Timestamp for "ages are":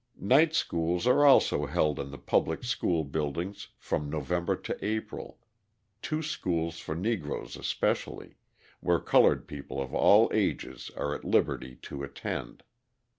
10.33-11.13